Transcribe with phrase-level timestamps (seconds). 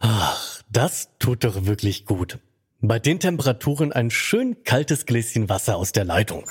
[0.00, 2.38] Ach, das tut doch wirklich gut.
[2.80, 6.50] Bei den Temperaturen ein schön kaltes Gläschen Wasser aus der Leitung.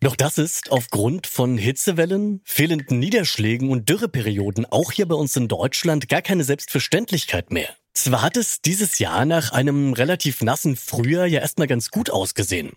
[0.00, 5.46] Doch das ist aufgrund von Hitzewellen, fehlenden Niederschlägen und Dürreperioden auch hier bei uns in
[5.46, 7.68] Deutschland gar keine Selbstverständlichkeit mehr.
[7.96, 12.72] Zwar hat es dieses Jahr nach einem relativ nassen Frühjahr ja erstmal ganz gut ausgesehen.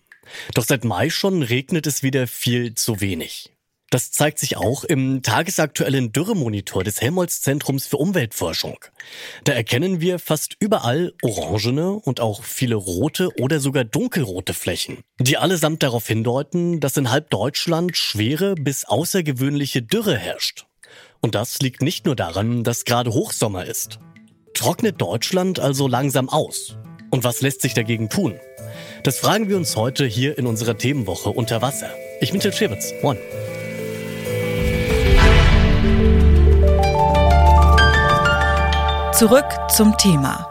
[0.54, 3.52] Doch seit Mai schon regnet es wieder viel zu wenig.
[3.90, 8.78] Das zeigt sich auch im tagesaktuellen Dürremonitor des Helmholtz-Zentrums für Umweltforschung.
[9.44, 15.36] Da erkennen wir fast überall orangene und auch viele rote oder sogar dunkelrote Flächen, die
[15.36, 20.64] allesamt darauf hindeuten, dass in halb Deutschland schwere bis außergewöhnliche Dürre herrscht.
[21.20, 23.98] Und das liegt nicht nur daran, dass gerade Hochsommer ist.
[24.60, 26.76] Trocknet Deutschland also langsam aus?
[27.08, 28.38] Und was lässt sich dagegen tun?
[29.04, 31.88] Das fragen wir uns heute hier in unserer Themenwoche unter Wasser.
[32.20, 32.92] Ich bin Til Schewitz.
[33.02, 33.16] Moin.
[39.14, 40.49] Zurück zum Thema.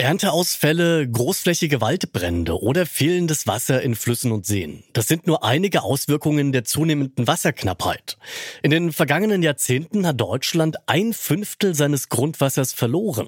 [0.00, 4.84] Ernteausfälle, großflächige Waldbrände oder fehlendes Wasser in Flüssen und Seen.
[4.92, 8.16] Das sind nur einige Auswirkungen der zunehmenden Wasserknappheit.
[8.62, 13.26] In den vergangenen Jahrzehnten hat Deutschland ein Fünftel seines Grundwassers verloren.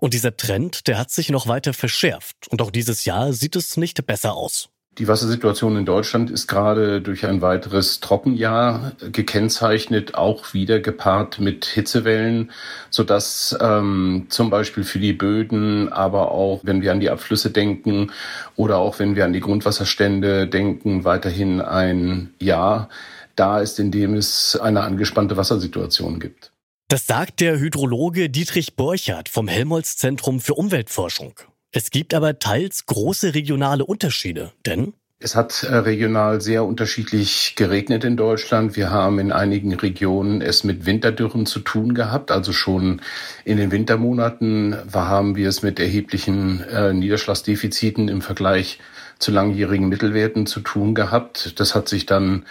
[0.00, 2.46] Und dieser Trend, der hat sich noch weiter verschärft.
[2.50, 4.68] Und auch dieses Jahr sieht es nicht besser aus.
[4.98, 11.64] Die Wassersituation in Deutschland ist gerade durch ein weiteres Trockenjahr gekennzeichnet, auch wieder gepaart mit
[11.64, 12.50] Hitzewellen,
[12.90, 18.12] sodass ähm, zum Beispiel für die Böden, aber auch wenn wir an die Abflüsse denken
[18.54, 22.90] oder auch wenn wir an die Grundwasserstände denken, weiterhin ein Jahr
[23.34, 26.52] da ist, in dem es eine angespannte Wassersituation gibt.
[26.88, 31.32] Das sagt der Hydrologe Dietrich Borchardt vom Helmholtz Zentrum für Umweltforschung.
[31.74, 38.04] Es gibt aber teils große regionale Unterschiede, denn es hat äh, regional sehr unterschiedlich geregnet
[38.04, 38.76] in Deutschland.
[38.76, 42.30] Wir haben in einigen Regionen es mit Winterdürren zu tun gehabt.
[42.30, 43.00] Also schon
[43.44, 48.80] in den Wintermonaten haben wir es mit erheblichen äh, Niederschlagsdefiziten im Vergleich
[49.20, 51.58] zu langjährigen Mittelwerten zu tun gehabt.
[51.60, 52.44] Das hat sich dann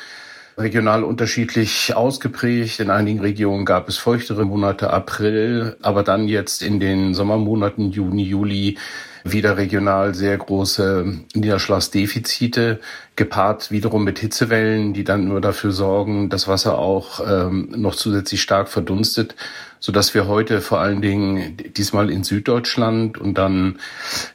[0.58, 2.80] regional unterschiedlich ausgeprägt.
[2.80, 8.24] In einigen Regionen gab es feuchtere Monate, April, aber dann jetzt in den Sommermonaten Juni,
[8.24, 8.78] Juli
[9.24, 12.80] wieder regional sehr große Niederschlagsdefizite,
[13.16, 18.42] gepaart wiederum mit Hitzewellen, die dann nur dafür sorgen, dass Wasser auch ähm, noch zusätzlich
[18.42, 19.36] stark verdunstet,
[19.80, 23.80] so dass wir heute vor allen Dingen diesmal in Süddeutschland und dann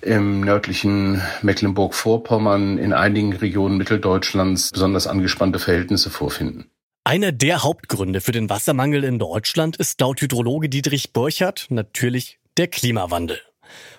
[0.02, 6.66] im nördlichen Mecklenburg-Vorpommern in einigen Regionen Mitteldeutschlands besonders angespannte Verhältnisse vorfinden.
[7.04, 12.66] Einer der Hauptgründe für den Wassermangel in Deutschland ist laut Hydrologe Dietrich Burchardt natürlich der
[12.66, 13.38] Klimawandel.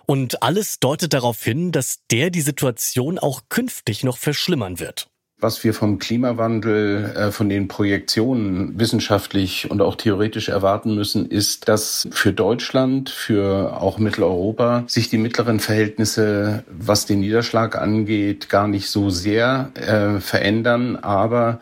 [0.06, 5.10] Und alles deutet darauf hin, dass der die Situation auch künftig noch verschlimmern wird.
[5.40, 11.68] Was wir vom Klimawandel, äh, von den Projektionen wissenschaftlich und auch theoretisch erwarten müssen, ist,
[11.68, 18.68] dass für Deutschland, für auch Mitteleuropa sich die mittleren Verhältnisse, was den Niederschlag angeht, gar
[18.68, 21.60] nicht so sehr äh, verändern, aber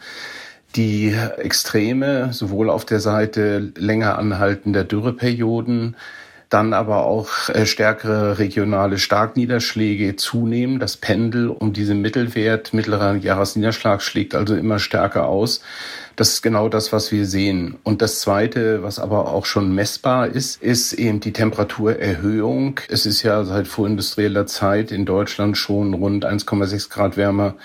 [0.78, 5.98] die Extreme, sowohl auf der Seite länger anhaltender Dürreperioden,
[6.50, 10.80] dann aber auch äh, stärkere regionale Starkniederschläge zunehmen.
[10.80, 15.62] Das Pendel um diesen Mittelwert mittlerer Jahresniederschlag schlägt also immer stärker aus.
[16.16, 17.76] Das ist genau das, was wir sehen.
[17.84, 22.80] Und das Zweite, was aber auch schon messbar ist, ist eben die Temperaturerhöhung.
[22.88, 27.56] Es ist ja seit vorindustrieller Zeit in Deutschland schon rund 1,6 Grad wärmer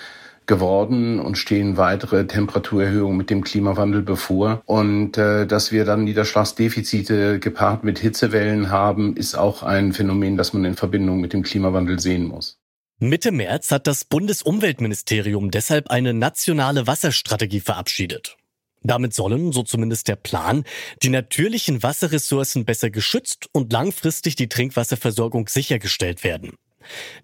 [0.45, 4.61] geworden und stehen weitere Temperaturerhöhungen mit dem Klimawandel bevor.
[4.65, 10.53] Und äh, dass wir dann Niederschlagsdefizite gepaart mit Hitzewellen haben, ist auch ein Phänomen, das
[10.53, 12.57] man in Verbindung mit dem Klimawandel sehen muss.
[12.99, 18.37] Mitte März hat das Bundesumweltministerium deshalb eine nationale Wasserstrategie verabschiedet.
[18.83, 20.63] Damit sollen, so zumindest der Plan,
[21.03, 26.53] die natürlichen Wasserressourcen besser geschützt und langfristig die Trinkwasserversorgung sichergestellt werden.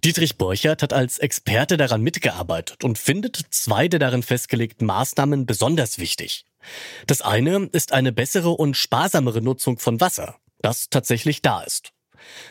[0.03, 5.99] Dietrich Borchert hat als Experte daran mitgearbeitet und findet zwei der darin festgelegten Maßnahmen besonders
[5.99, 6.45] wichtig.
[7.05, 11.91] Das eine ist eine bessere und sparsamere Nutzung von Wasser, das tatsächlich da ist.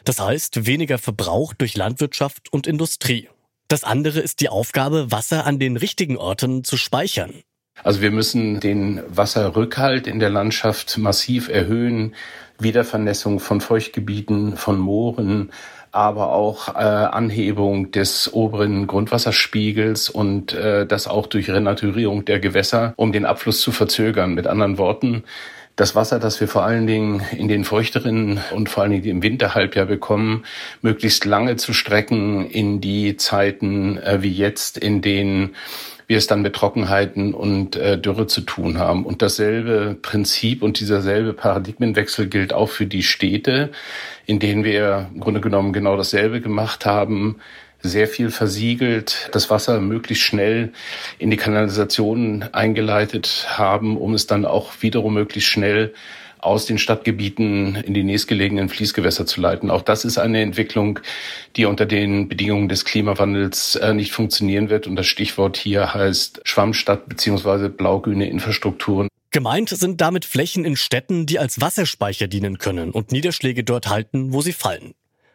[0.05, 3.29] Das heißt weniger Verbrauch durch Landwirtschaft und Industrie.
[3.69, 7.43] Das andere ist die Aufgabe, Wasser an den richtigen Orten zu speichern.
[7.83, 12.15] Also wir müssen den Wasserrückhalt in der Landschaft massiv erhöhen,
[12.59, 15.53] Wiedervernässung von Feuchtgebieten, von Mooren,
[15.93, 22.95] aber auch äh, Anhebung des oberen Grundwasserspiegels und äh, das auch durch Renaturierung der Gewässer,
[22.97, 24.35] um den Abfluss zu verzögern.
[24.35, 25.25] Mit anderen Worten,
[25.77, 29.23] das Wasser, das wir vor allen Dingen in den feuchteren und vor allen Dingen im
[29.23, 30.45] Winterhalbjahr bekommen,
[30.81, 35.55] möglichst lange zu strecken in die Zeiten äh, wie jetzt, in denen
[36.07, 39.05] wir es dann mit Trockenheiten und äh, Dürre zu tun haben.
[39.05, 43.71] Und dasselbe Prinzip und dieser selbe Paradigmenwechsel gilt auch für die Städte,
[44.25, 47.37] in denen wir im Grunde genommen genau dasselbe gemacht haben
[47.83, 50.73] sehr viel versiegelt, das Wasser möglichst schnell
[51.19, 55.95] in die Kanalisation eingeleitet haben, um es dann auch wiederum möglichst schnell
[56.47, 59.71] aus den Stadtgebieten in die nächstgelegenen Fließgewässer zu leiten.
[59.71, 61.01] Auch das ist eine Entwicklung,
[61.57, 64.87] die unter den Bedingungen des Klimawandels äh, nicht funktionieren wird.
[64.87, 69.09] Und das Stichwort hier heißt Schwammstadt beziehungsweise blaugrüne Infrastrukturen.
[69.31, 74.33] Gemeint sind damit Flächen in Städten, die als Wasserspeicher dienen können und Niederschläge dort halten,
[74.33, 74.95] wo sie fallen.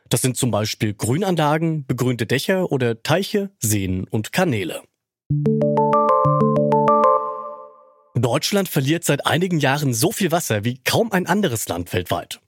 [0.09, 4.81] Das sind zum Beispiel Grünanlagen, begrünte Dächer oder Teiche, Seen und Kanäle.
[8.15, 12.41] Deutschland verliert seit einigen Jahren so viel Wasser wie kaum ein anderes Land weltweit.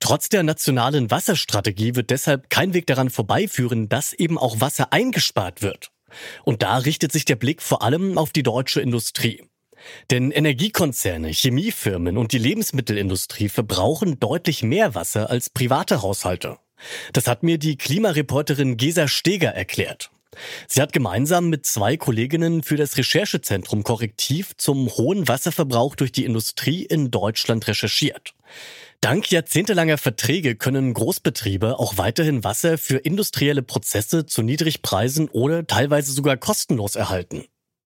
[0.00, 5.62] Trotz der nationalen Wasserstrategie wird deshalb kein Weg daran vorbeiführen, dass eben auch Wasser eingespart
[5.62, 5.90] wird.
[6.44, 9.42] Und da richtet sich der Blick vor allem auf die deutsche Industrie.
[10.10, 16.58] Denn Energiekonzerne, Chemiefirmen und die Lebensmittelindustrie verbrauchen deutlich mehr Wasser als private Haushalte.
[17.12, 20.11] Das hat mir die Klimareporterin Gesa Steger erklärt.
[20.66, 26.24] Sie hat gemeinsam mit zwei Kolleginnen für das Recherchezentrum Korrektiv zum hohen Wasserverbrauch durch die
[26.24, 28.34] Industrie in Deutschland recherchiert.
[29.00, 36.12] Dank jahrzehntelanger Verträge können Großbetriebe auch weiterhin Wasser für industrielle Prozesse zu Niedrigpreisen oder teilweise
[36.12, 37.44] sogar kostenlos erhalten.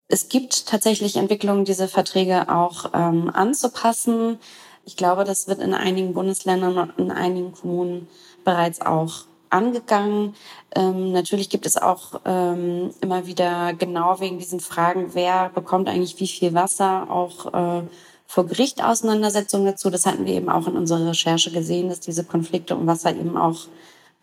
[0.10, 4.38] Es gibt tatsächlich Entwicklungen, diese Verträge auch ähm, anzupassen.
[4.86, 8.07] Ich glaube, das wird in einigen Bundesländern und in einigen Kommunen
[8.44, 10.36] bereits auch angegangen.
[10.76, 16.20] Ähm, natürlich gibt es auch ähm, immer wieder genau wegen diesen Fragen, wer bekommt eigentlich
[16.20, 17.84] wie viel Wasser, auch äh,
[18.28, 19.90] vor Gericht Auseinandersetzungen dazu.
[19.90, 23.38] Das hatten wir eben auch in unserer Recherche gesehen, dass diese Konflikte um Wasser eben
[23.38, 23.68] auch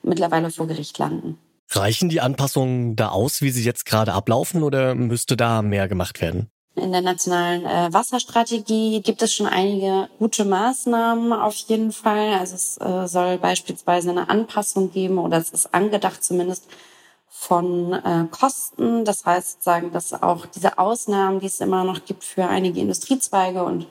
[0.03, 1.39] mittlerweile vor Gericht landen.
[1.71, 6.21] Reichen die Anpassungen da aus, wie sie jetzt gerade ablaufen, oder müsste da mehr gemacht
[6.21, 6.51] werden?
[6.77, 12.35] In der nationalen äh, Wasserstrategie gibt es schon einige gute Maßnahmen auf jeden Fall.
[12.35, 16.67] Also es äh, soll beispielsweise eine Anpassung geben oder es ist angedacht zumindest
[17.29, 19.05] von äh, Kosten.
[19.05, 23.63] Das heißt sozusagen, dass auch diese Ausnahmen, die es immer noch gibt für einige Industriezweige
[23.63, 23.87] und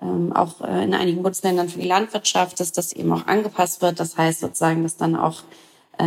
[0.00, 4.00] ähm, auch äh, in einigen Bundesländern für die Landwirtschaft, dass das eben auch angepasst wird.
[4.00, 5.42] Das heißt sozusagen, dass dann auch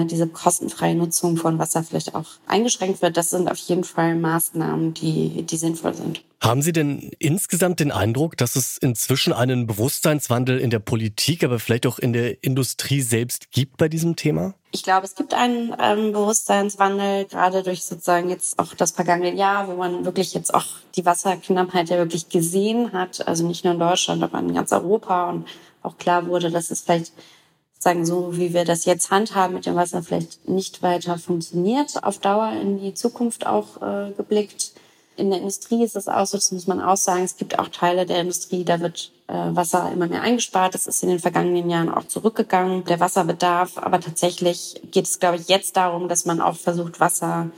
[0.05, 3.17] diese kostenfreie Nutzung von Wasser vielleicht auch eingeschränkt wird.
[3.17, 6.23] Das sind auf jeden Fall Maßnahmen, die, die sinnvoll sind.
[6.41, 11.59] Haben Sie denn insgesamt den Eindruck, dass es inzwischen einen Bewusstseinswandel in der Politik, aber
[11.59, 14.53] vielleicht auch in der Industrie selbst gibt bei diesem Thema?
[14.71, 19.67] Ich glaube, es gibt einen ähm, Bewusstseinswandel, gerade durch sozusagen jetzt auch das vergangene Jahr,
[19.67, 23.79] wo man wirklich jetzt auch die Wasserknappheit ja wirklich gesehen hat, also nicht nur in
[23.79, 25.47] Deutschland, aber in ganz Europa und
[25.81, 27.13] auch klar wurde, dass es vielleicht
[27.79, 32.19] sagen, so wie wir das jetzt handhaben mit dem Wasser vielleicht nicht weiter funktioniert, auf
[32.19, 34.73] Dauer in die Zukunft auch äh, geblickt.
[35.15, 37.69] In der Industrie ist es auch so, das muss man auch sagen, es gibt auch
[37.69, 40.73] Teile der Industrie, da wird äh, Wasser immer mehr eingespart.
[40.73, 43.77] Das ist in den vergangenen Jahren auch zurückgegangen, der Wasserbedarf.
[43.77, 47.49] Aber tatsächlich geht es, glaube ich, jetzt darum, dass man auch versucht, Wasser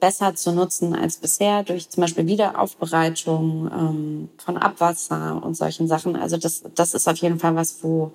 [0.00, 6.16] besser zu nutzen als bisher durch zum Beispiel Wiederaufbereitung ähm, von Abwasser und solchen Sachen.
[6.16, 8.10] Also das, das ist auf jeden Fall was, wo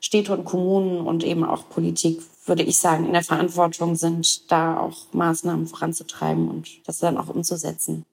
[0.00, 4.78] Städte und Kommunen und eben auch Politik, würde ich sagen, in der Verantwortung sind, da
[4.78, 8.04] auch Maßnahmen voranzutreiben und das dann auch umzusetzen.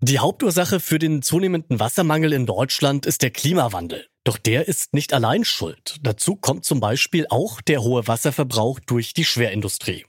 [0.00, 4.06] Die Hauptursache für den zunehmenden Wassermangel in Deutschland ist der Klimawandel.
[4.24, 5.96] Doch der ist nicht allein schuld.
[6.02, 10.04] Dazu kommt zum Beispiel auch der hohe Wasserverbrauch durch die Schwerindustrie.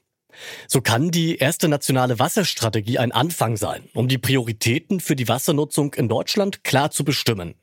[0.67, 5.93] So kann die erste nationale Wasserstrategie ein Anfang sein, um die Prioritäten für die Wassernutzung
[5.93, 7.55] in Deutschland klar zu bestimmen.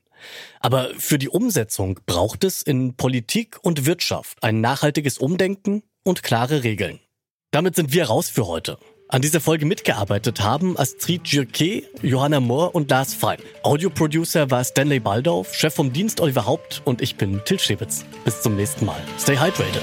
[0.60, 6.62] Aber für die Umsetzung braucht es in Politik und Wirtschaft ein nachhaltiges Umdenken und klare
[6.62, 7.00] Regeln.
[7.50, 8.78] Damit sind wir raus für heute.
[9.12, 13.38] An dieser Folge mitgearbeitet haben Astrid Girke, Johanna Mohr und Lars Fein.
[13.62, 18.06] Audioproducer war Stanley Baldauf, Chef vom Dienst Oliver Haupt und ich bin Til Schewitz.
[18.24, 19.02] Bis zum nächsten Mal.
[19.18, 19.82] Stay hydrated.